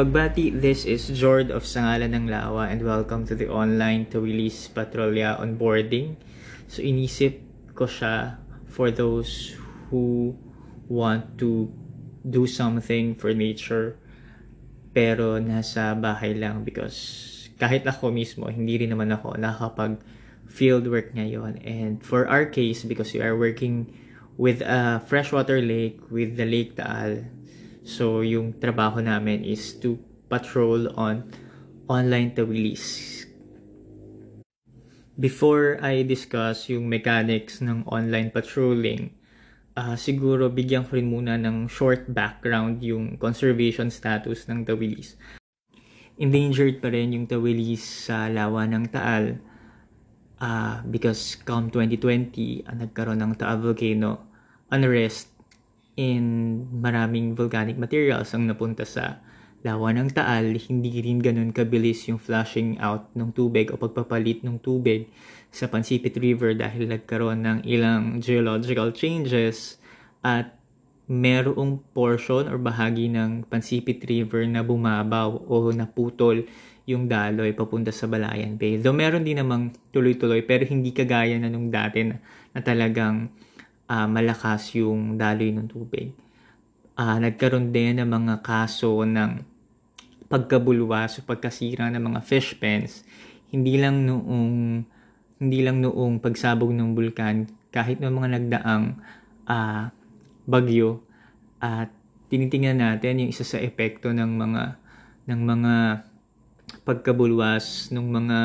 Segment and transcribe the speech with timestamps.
[0.00, 4.64] Pagbati, this is Jord of Sangalan ng Lawa and welcome to the online to release
[4.64, 6.16] Patrolya onboarding.
[6.72, 7.36] So inisip
[7.76, 9.52] ko siya for those
[9.92, 10.32] who
[10.88, 11.68] want to
[12.24, 14.00] do something for nature
[14.96, 16.96] pero nasa bahay lang because
[17.60, 20.00] kahit ako mismo, hindi rin naman ako nakakapag
[20.48, 21.60] field work ngayon.
[21.60, 23.92] And for our case, because we are working
[24.40, 27.28] with a freshwater lake, with the Lake Taal,
[27.90, 29.98] So, yung trabaho namin is to
[30.30, 31.26] patrol on
[31.90, 33.26] online tawilis.
[35.18, 39.10] Before I discuss yung mechanics ng online patrolling,
[39.74, 45.18] uh, siguro bigyan ko rin muna ng short background yung conservation status ng tawilis.
[46.14, 49.34] Endangered pa rin yung tawilis sa lawa ng Taal
[50.38, 54.30] uh, because come 2020, uh, nagkaroon ng Taal Volcano
[54.70, 55.39] unrest
[56.00, 56.24] in
[56.80, 59.20] maraming volcanic materials ang napunta sa
[59.60, 64.56] lawa ng Taal, hindi rin ganun kabilis yung flushing out ng tubig o pagpapalit ng
[64.64, 65.12] tubig
[65.52, 69.76] sa Pansipit River dahil nagkaroon ng ilang geological changes
[70.24, 70.56] at
[71.10, 76.48] merong portion or bahagi ng Pansipit River na bumabaw o naputol
[76.88, 78.80] yung daloy papunta sa Balayan Bay.
[78.80, 82.16] Though meron din namang tuloy-tuloy pero hindi kagaya na nung dati na,
[82.56, 83.28] na talagang
[83.90, 86.14] uh, malakas yung daloy ng tubig.
[86.94, 89.42] Uh, nagkaroon din ng mga kaso ng
[90.30, 93.02] pagkabulwas o pagkasira ng mga fish pens
[93.50, 94.86] hindi lang noong
[95.42, 98.86] hindi lang noong pagsabog ng bulkan kahit ng mga nagdaang
[99.50, 99.90] uh,
[100.46, 101.02] bagyo
[101.58, 101.90] at
[102.30, 104.62] tinitingnan natin yung isa sa epekto ng mga
[105.26, 105.74] ng mga
[106.86, 108.38] pagkabulwas ng mga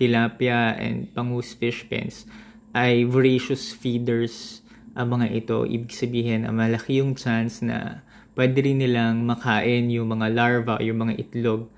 [0.00, 2.24] tilapia and pangus fish pens
[2.72, 4.59] ay voracious feeders
[4.94, 8.02] ang mga ito, ibig sabihin, ang malaki yung chance na
[8.34, 11.70] pwede rin nilang makain yung mga larva, yung mga itlog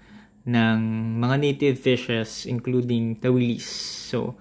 [0.43, 0.79] ng
[1.23, 3.69] mga native fishes including tawilis.
[4.11, 4.35] So,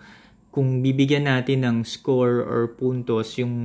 [0.52, 3.56] kung bibigyan natin ng score or puntos yung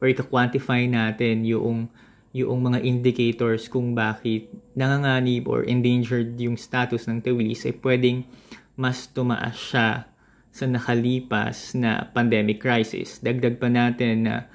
[0.00, 1.92] or i-quantify natin yung
[2.34, 8.26] yung mga indicators kung bakit nanganganib or endangered yung status ng tawilis ay pwedeng
[8.74, 10.10] mas tumaas siya
[10.54, 13.18] sa nakalipas na pandemic crisis.
[13.18, 14.46] Dagdag pa natin na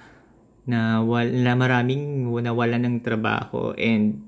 [0.63, 4.23] na wala maraming nawala ng trabaho and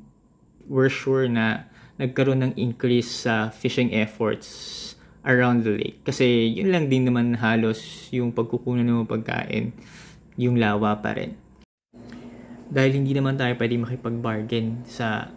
[0.67, 4.49] we're sure na nagkaroon ng increase sa fishing efforts
[5.23, 6.01] around the lake.
[6.03, 9.71] Kasi yun lang din naman halos yung pagkukunan ng pagkain,
[10.35, 11.37] yung lawa pa rin.
[12.71, 15.29] Dahil hindi naman tayo pwede makipag-bargain sa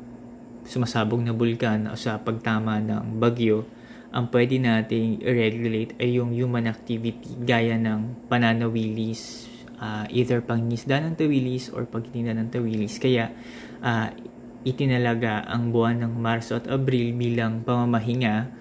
[0.65, 3.69] sumasabog na bulkan o sa pagtama ng bagyo,
[4.15, 9.51] ang pwede nating regulate ay yung human activity gaya ng pananawilis,
[9.83, 13.03] uh, either pangingisda ng tawilis or pagtitinda ng tawilis.
[13.03, 13.35] Kaya
[13.83, 14.15] uh,
[14.63, 18.55] itinalaga ang buwan ng Marso at Abril bilang pamamahinga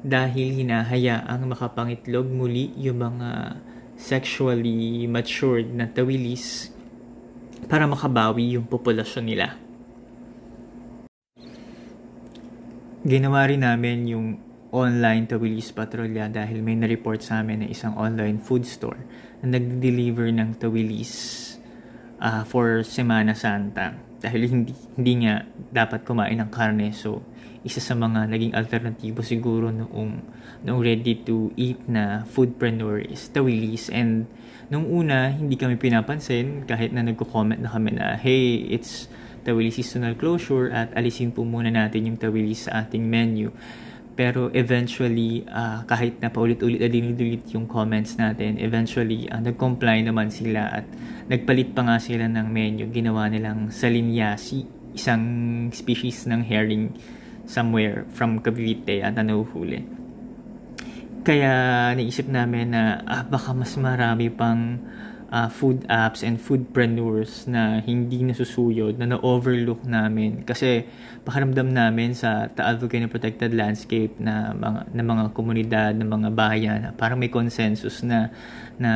[0.00, 3.60] dahil hinahayaang makapangitlog muli yung mga
[4.00, 6.72] sexually matured na tawilis
[7.68, 9.52] para makabawi yung populasyon nila.
[13.04, 14.28] Ginawa rin namin yung
[14.74, 18.98] online tawilis patrolya dahil may na-report sa amin na isang online food store
[19.38, 21.14] na nag-deliver ng tawilis
[22.18, 23.94] uh, for Semana Santa.
[24.18, 26.90] Dahil hindi, hindi nga dapat kumain ng karne.
[26.90, 27.22] So
[27.64, 30.12] isa sa mga naging alternatibo siguro noong,
[30.66, 34.28] noong ready to eat na foodpreneur is tawilis and
[34.68, 39.08] nung una hindi kami pinapansin kahit na nagko-comment na kami na hey it's
[39.48, 43.48] tawilis seasonal closure at alisin po muna natin yung tawilis sa ating menu
[44.14, 50.30] pero eventually, uh, kahit na paulit-ulit na dinidelete yung comments natin, eventually, uh, nag-comply naman
[50.30, 50.86] sila at
[51.26, 52.86] nagpalit pa nga sila ng menu.
[52.94, 55.22] Ginawa nilang salinyasi, isang
[55.74, 56.94] species ng herring
[57.44, 59.82] somewhere from Cavite at nahuhuli.
[61.24, 64.78] Kaya naisip namin na ah, baka mas marami pang
[65.30, 70.42] uh, food apps and foodpreneurs na hindi nasusuyod, na na-overlook namin.
[70.42, 70.84] Kasi
[71.22, 76.78] pakiramdam namin sa Taal Volcano Protected Landscape na mga, na mga komunidad, na mga bayan,
[76.98, 78.28] parang may consensus na,
[78.76, 78.90] na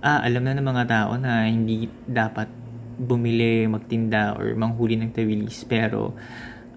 [0.00, 2.48] ah, alam na ng mga tao na hindi dapat
[2.96, 5.68] bumili, magtinda, or manghuli ng tawilis.
[5.68, 6.16] Pero,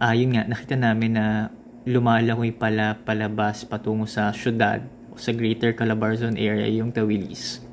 [0.03, 1.47] uh, yun nga, nakita namin na
[1.87, 4.83] lumalangoy pala palabas patungo sa syudad
[5.15, 7.68] sa Greater Calabarzon area yung tawilis.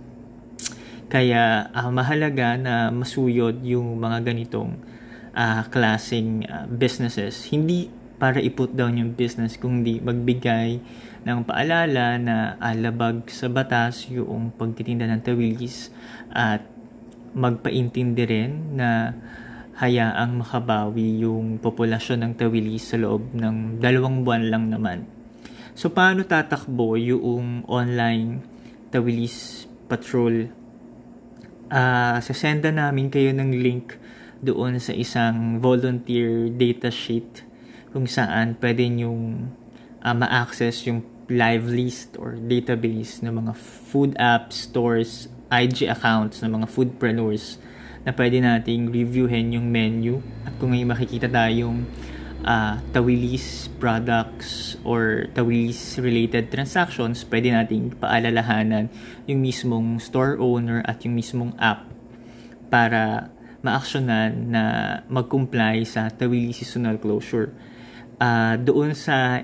[1.07, 4.75] Kaya uh, mahalaga na masuyod yung mga ganitong
[5.37, 7.47] uh, klaseng uh, businesses.
[7.51, 10.81] Hindi para i-put down yung business, kundi magbigay
[11.23, 15.93] ng paalala na alabag sa batas yung pagtitinda ng tawilis
[16.33, 16.65] at
[17.37, 19.13] magpaintindi rin na
[19.77, 25.05] hayaang makabawi yung populasyon ng Tawilis sa loob ng dalawang buwan lang naman.
[25.77, 28.41] So, paano tatakbo yung online
[28.89, 30.49] Tawilis Patrol?
[31.67, 33.99] Uh, sasenda namin kayo ng link
[34.39, 37.43] doon sa isang volunteer data sheet
[37.91, 39.51] kung saan pwede nyong
[40.05, 46.55] uh, ma-access yung live list or database ng mga food apps, stores, IG accounts ng
[46.55, 47.59] mga foodpreneurs
[48.07, 50.23] na pwede nating reviewin yung menu.
[50.47, 51.83] At kung may makikita tayong
[52.47, 58.89] uh, tawilis products or tawilis related transactions, pwede nating paalalahanan
[59.27, 61.85] yung mismong store owner at yung mismong app
[62.71, 63.29] para
[63.61, 64.63] ma-actionan na
[65.11, 67.51] mag-comply sa tawilis seasonal closure.
[68.17, 69.43] Uh, doon sa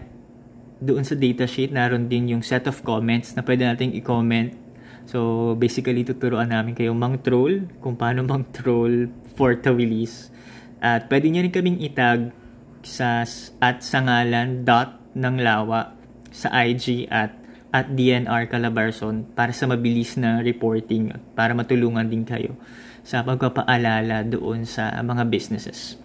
[0.83, 4.59] doon sa datasheet, naroon din yung set of comments na pwede nating i-comment.
[5.07, 9.07] So, basically, tuturuan namin kayo mang-troll, kung paano mang-troll
[9.39, 10.35] for Tawilis.
[10.83, 12.35] At pwede nyo rin kaming itag
[12.83, 13.25] sa
[13.63, 15.95] at sangalan dot ng lawa
[16.33, 17.43] sa IG at
[17.73, 22.53] at DNR Calabarzon para sa mabilis na reporting para matulungan din kayo
[23.01, 25.97] sa pagpapaalala doon sa mga businesses.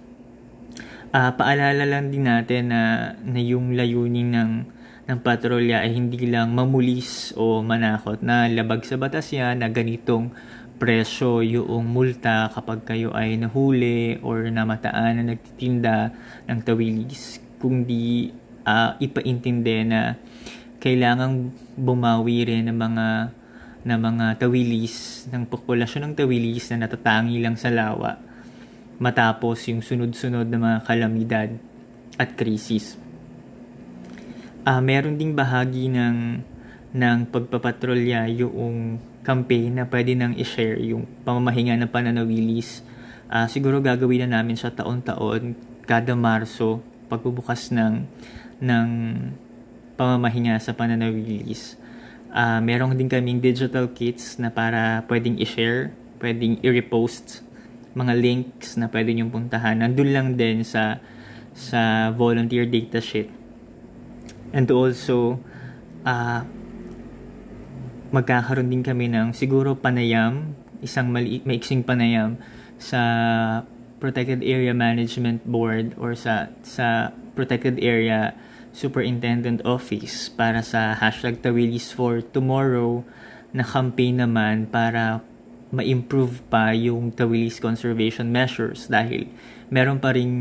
[1.12, 4.51] Uh, paalala lang din natin na, na yung layunin ng,
[5.12, 10.31] ng patrolya ay hindi lang mamulis o manakot na labag sa batas yan na ganitong
[10.77, 16.13] presyo yung multa kapag kayo ay nahuli or namataan na nagtitinda
[16.45, 18.29] ng tawilis kundi
[18.62, 20.15] uh, ipaintindi na
[20.77, 23.07] kailangang bumawi rin ng mga
[23.88, 28.19] na mga tawilis ng populasyon ng tawilis na natatangi lang sa lawa
[29.01, 31.50] matapos yung sunod-sunod na mga kalamidad
[32.18, 32.97] at krisis.
[34.65, 36.41] Uh, meron ding bahagi ng
[36.97, 38.97] ng pagpapatrolya yung
[39.27, 42.79] campaign na pwede nang i-share yung pamamahinga ng pananawilis.
[43.27, 45.51] Uh, siguro gagawin na namin sa taon-taon
[45.83, 46.79] kada Marso
[47.12, 48.07] pagbubukas ng
[48.63, 48.89] ng
[50.00, 51.75] pamamahinga sa pananawilis.
[52.31, 55.91] Uh, meron din kaming digital kits na para pwedeng i-share,
[56.23, 57.44] pwedeng i-repost
[57.97, 59.81] mga links na pwede nyo puntahan.
[59.81, 61.01] Nandun lang din sa
[61.57, 63.33] sa volunteer data sheet.
[64.53, 65.41] And also,
[66.06, 66.45] uh,
[68.12, 72.39] magkakaroon din kami ng siguro panayam, isang maliit, maiksing panayam
[72.77, 73.01] sa
[73.98, 78.38] Protected Area Management Board or sa sa Protected Area
[78.69, 83.01] Superintendent Office para sa hashtag Tawilis for Tomorrow
[83.57, 85.25] na campaign naman para
[85.74, 89.27] ma-improve pa yung Tawilis conservation measures dahil
[89.74, 90.31] meron pa ring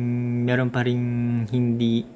[0.45, 1.03] meron pa ring
[1.51, 2.07] hindi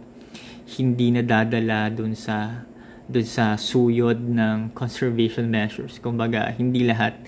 [0.79, 2.69] hindi nadadala dun sa
[3.10, 5.98] dun sa suyod ng conservation measures.
[5.98, 7.18] Kumbaga, hindi lahat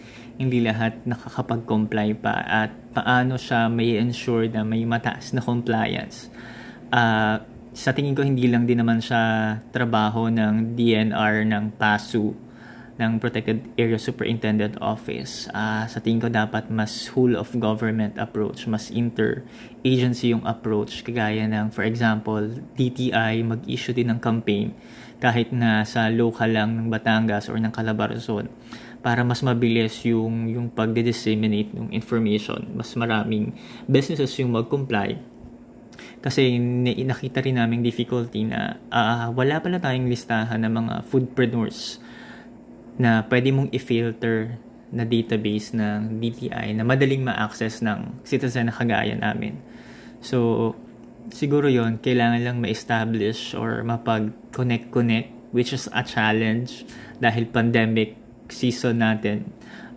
[0.41, 6.33] hindi lahat nakakapag-comply pa at paano siya may ensure na may mataas na compliance.
[6.89, 7.43] Uh,
[7.73, 12.33] sa tingin ko hindi lang din naman siya trabaho ng DNR ng PASU
[13.01, 15.49] ng Protected Area Superintendent Office.
[15.51, 21.01] Uh, sa tingin ko dapat mas whole of government approach, mas inter-agency yung approach.
[21.01, 22.45] Kagaya ng, for example,
[22.77, 24.77] DTI mag-issue din ng campaign
[25.23, 28.51] kahit na sa local lang ng Batangas or ng Calabarzon
[28.99, 32.67] para mas mabilis yung yung pagde-disseminate ng information.
[32.75, 33.55] Mas maraming
[33.87, 35.23] businesses yung mag-comply
[36.23, 36.55] kasi
[37.03, 41.99] nakita rin namin difficulty na uh, wala pala tayong listahan ng mga foodpreneurs
[42.95, 44.55] na pwede mong i-filter
[44.93, 49.59] na database ng DTI na madaling ma-access ng citizen na kagaya namin.
[50.23, 50.71] So,
[51.31, 56.83] siguro yon kailangan lang ma-establish or mapag-connect-connect which is a challenge
[57.23, 58.19] dahil pandemic
[58.51, 59.47] season natin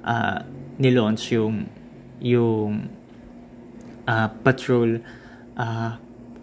[0.06, 0.44] uh,
[0.78, 1.66] nilaunch yung
[2.22, 2.92] yung
[4.06, 5.02] uh, patrol
[5.58, 5.92] uh,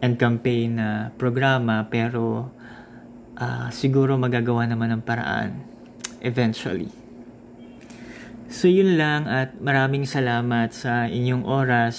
[0.02, 2.50] and campaign na uh, programa pero
[3.38, 5.50] uh, siguro magagawa naman ng paraan
[6.22, 6.90] eventually.
[8.52, 11.96] So yun lang at maraming salamat sa inyong oras.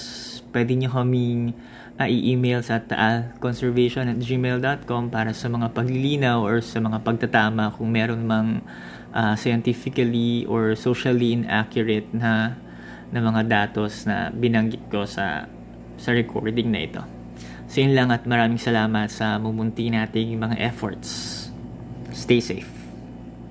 [0.54, 1.58] Pwede nyo kaming
[1.98, 7.90] uh, i-email sa taalconservation at gmail.com para sa mga paglilinaw or sa mga pagtatama kung
[7.90, 8.62] meron mang
[9.18, 12.54] uh, scientifically or socially inaccurate na
[13.14, 15.50] na mga datos na binanggit ko sa
[15.98, 17.02] sa recording na ito.
[17.70, 21.50] So yun lang at maraming salamat sa mumunti nating mga efforts.
[22.14, 22.83] Stay safe.